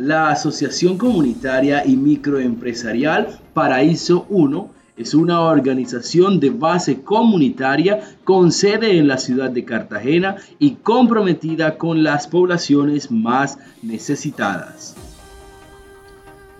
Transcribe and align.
La 0.00 0.30
Asociación 0.30 0.96
Comunitaria 0.96 1.84
y 1.84 1.94
Microempresarial 1.94 3.38
Paraíso 3.52 4.24
1 4.30 4.70
es 4.96 5.12
una 5.12 5.42
organización 5.42 6.40
de 6.40 6.48
base 6.48 7.02
comunitaria 7.02 8.00
con 8.24 8.50
sede 8.50 8.96
en 8.96 9.08
la 9.08 9.18
ciudad 9.18 9.50
de 9.50 9.66
Cartagena 9.66 10.36
y 10.58 10.76
comprometida 10.76 11.76
con 11.76 12.02
las 12.02 12.28
poblaciones 12.28 13.10
más 13.10 13.58
necesitadas. 13.82 14.96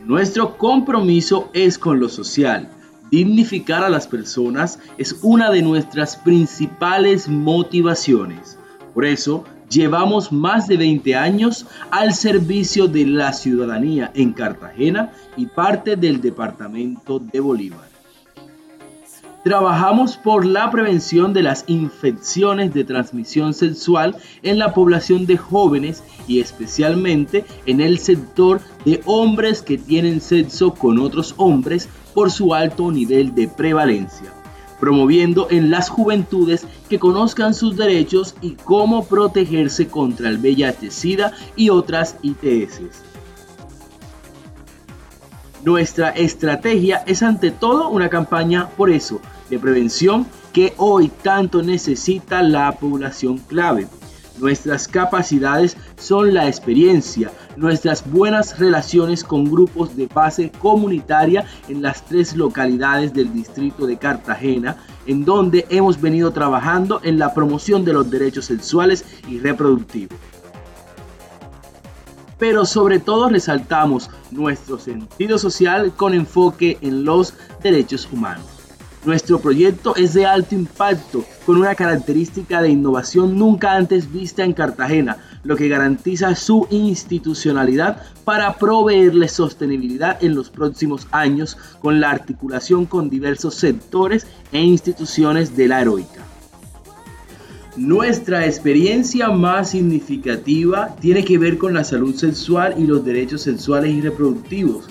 Nuestro 0.05 0.59
compromiso 0.59 1.49
es 1.55 1.79
con 1.79 1.99
lo 1.99 2.11
social. 2.11 2.69
Dignificar 3.11 3.83
a 3.83 3.89
las 3.89 4.07
personas 4.07 4.81
es 4.99 5.17
una 5.23 5.51
de 5.51 5.63
nuestras 5.63 6.15
principales 6.19 7.27
motivaciones. 7.27 8.59
Por 8.93 9.07
eso, 9.07 9.47
Llevamos 9.71 10.33
más 10.33 10.67
de 10.67 10.77
20 10.77 11.15
años 11.15 11.65
al 11.93 12.13
servicio 12.13 12.89
de 12.89 13.07
la 13.07 13.33
ciudadanía 13.33 14.11
en 14.15 14.33
Cartagena 14.33 15.13
y 15.37 15.47
parte 15.47 15.95
del 15.95 16.21
departamento 16.21 17.21
de 17.21 17.39
Bolívar. 17.39 17.89
Trabajamos 19.45 20.17
por 20.17 20.45
la 20.45 20.73
prevención 20.73 21.33
de 21.33 21.45
las 21.45 21.65
infecciones 21.69 22.75
de 22.75 22.83
transmisión 22.83 23.55
sexual 23.55 24.17
en 24.43 24.59
la 24.59 24.75
población 24.75 25.25
de 25.25 25.37
jóvenes 25.37 26.03
y 26.27 26.41
especialmente 26.41 27.45
en 27.67 27.81
el 27.81 28.01
sector 28.01 28.61
de 28.85 29.01
hombres 29.05 29.63
que 29.63 29.79
tienen 29.79 30.21
sexo 30.21 30.75
con 30.75 30.99
otros 30.99 31.33
hombres 31.37 31.89
por 32.13 32.33
su 32.33 32.55
alto 32.55 32.91
nivel 32.91 33.37
de 33.37 33.47
prevalencia 33.47 34.33
promoviendo 34.81 35.47
en 35.51 35.71
las 35.71 35.89
juventudes 35.89 36.67
que 36.89 36.99
conozcan 36.99 37.55
sus 37.55 37.77
derechos 37.77 38.35
y 38.41 38.53
cómo 38.53 39.05
protegerse 39.05 39.87
contra 39.87 40.29
el 40.29 40.39
VIH-Sida 40.39 41.33
y 41.55 41.69
otras 41.71 42.17
ITS. 42.23 42.81
Nuestra 45.65 46.09
estrategia 46.09 47.05
es 47.07 47.23
ante 47.23 47.51
todo 47.51 47.91
una 47.91 48.09
campaña 48.09 48.71
por 48.71 48.91
eso, 48.91 49.21
de 49.51 49.59
prevención 49.59 50.27
que 50.53 50.73
hoy 50.79 51.11
tanto 51.23 51.63
necesita 51.63 52.43
la 52.43 52.73
población 52.73 53.39
clave. 53.39 53.87
Nuestras 54.39 54.89
capacidades 54.89 55.77
son 55.99 56.33
la 56.33 56.49
experiencia, 56.49 57.31
nuestras 57.57 58.09
buenas 58.11 58.59
relaciones 58.59 59.23
con 59.23 59.45
grupos 59.45 59.97
de 59.97 60.07
base 60.07 60.51
comunitaria 60.59 61.45
en 61.69 61.83
las 61.83 62.05
tres 62.05 62.35
localidades 62.35 63.13
del 63.13 63.33
distrito 63.33 63.87
de 63.87 63.99
Cartagena, 63.99 64.77
en 65.07 65.25
donde 65.25 65.67
hemos 65.69 66.01
venido 66.01 66.33
trabajando 66.33 67.01
en 67.03 67.19
la 67.19 67.35
promoción 67.35 67.85
de 67.85 67.93
los 67.93 68.11
derechos 68.11 68.47
sexuales 68.47 69.05
y 69.29 69.39
reproductivos. 69.39 70.19
Pero 72.39 72.65
sobre 72.65 72.99
todo 72.99 73.29
resaltamos 73.29 74.09
nuestro 74.31 74.79
sentido 74.79 75.37
social 75.37 75.93
con 75.95 76.15
enfoque 76.15 76.79
en 76.81 77.05
los 77.05 77.35
derechos 77.63 78.09
humanos. 78.11 78.60
Nuestro 79.05 79.41
proyecto 79.41 79.97
es 79.97 80.13
de 80.13 80.27
alto 80.27 80.55
impacto, 80.55 81.25
con 81.47 81.57
una 81.57 81.75
característica 81.75 82.61
de 82.61 82.69
innovación 82.69 83.39
nunca 83.39 83.73
antes 83.73 84.13
vista 84.13 84.45
en 84.45 84.53
Cartagena, 84.53 85.17
lo 85.43 85.57
que 85.57 85.69
garantiza 85.69 86.35
su 86.35 86.67
institucionalidad 86.71 88.03
para 88.25 88.59
proveerle 88.59 89.29
sostenibilidad 89.29 90.23
en 90.23 90.35
los 90.35 90.51
próximos 90.51 91.09
años 91.13 91.57
con 91.81 91.99
la 91.99 92.11
articulación 92.11 92.85
con 92.85 93.09
diversos 93.09 93.55
sectores 93.55 94.27
e 94.53 94.61
instituciones 94.61 95.57
de 95.57 95.69
la 95.69 95.81
heroica. 95.81 96.23
Nuestra 97.77 98.45
experiencia 98.45 99.31
más 99.31 99.71
significativa 99.71 100.95
tiene 101.01 101.25
que 101.25 101.39
ver 101.39 101.57
con 101.57 101.73
la 101.73 101.85
salud 101.85 102.15
sexual 102.15 102.75
y 102.77 102.87
los 102.87 103.03
derechos 103.03 103.41
sexuales 103.43 103.95
y 103.95 104.03
reproductivos 104.03 104.85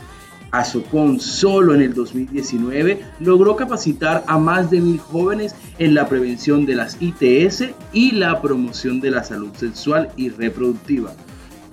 Azocon 0.52 1.20
solo 1.20 1.74
en 1.74 1.82
el 1.82 1.94
2019 1.94 3.02
logró 3.20 3.56
capacitar 3.56 4.24
a 4.28 4.38
más 4.38 4.70
de 4.72 4.82
mil 4.82 5.00
jóvenes 5.00 5.56
en 5.78 5.94
la 5.94 6.08
prevención 6.08 6.66
de 6.66 6.76
las 6.76 6.98
ITS 7.00 7.70
y 7.94 8.12
la 8.12 8.42
promoción 8.42 9.00
de 9.00 9.12
la 9.12 9.24
salud 9.24 9.52
sexual 9.56 10.10
y 10.18 10.30
reproductiva. 10.30 11.14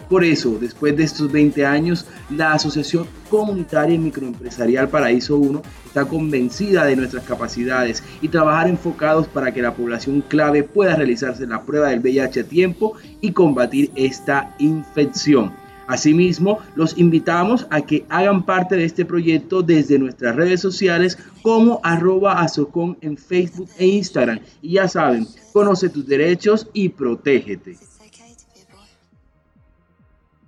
Por 0.08 0.22
eso, 0.22 0.56
después 0.60 0.96
de 0.96 1.02
estos 1.02 1.32
20 1.32 1.66
años, 1.66 2.06
la 2.30 2.52
Asociación 2.52 3.06
Comunitaria 3.28 3.96
y 3.96 3.98
Microempresarial 3.98 4.88
Paraíso 4.88 5.36
1 5.36 5.62
está 5.84 6.04
convencida 6.04 6.84
de 6.84 6.94
nuestras 6.94 7.24
capacidades 7.24 8.04
y 8.22 8.28
trabajar 8.28 8.68
enfocados 8.68 9.26
para 9.26 9.52
que 9.52 9.62
la 9.62 9.74
población 9.74 10.22
clave 10.28 10.62
pueda 10.62 10.94
realizarse 10.94 11.44
la 11.46 11.62
prueba 11.62 11.88
del 11.88 12.00
VIH 12.00 12.40
a 12.40 12.44
tiempo 12.44 12.94
y 13.20 13.32
combatir 13.32 13.90
esta 13.96 14.54
infección. 14.58 15.65
Asimismo, 15.86 16.58
los 16.74 16.98
invitamos 16.98 17.66
a 17.70 17.80
que 17.80 18.04
hagan 18.08 18.44
parte 18.44 18.76
de 18.76 18.84
este 18.84 19.04
proyecto 19.04 19.62
desde 19.62 19.98
nuestras 19.98 20.34
redes 20.36 20.60
sociales 20.60 21.18
como 21.42 21.80
arroba 21.82 22.40
azocon 22.40 22.96
en 23.00 23.16
Facebook 23.16 23.68
e 23.78 23.86
Instagram. 23.86 24.40
Y 24.62 24.72
ya 24.72 24.88
saben, 24.88 25.26
conoce 25.52 25.88
tus 25.88 26.06
derechos 26.06 26.68
y 26.72 26.88
protégete. 26.88 27.76